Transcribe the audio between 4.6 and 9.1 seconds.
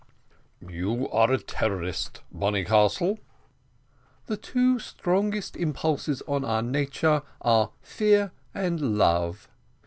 strongest impulses in our nature are fear and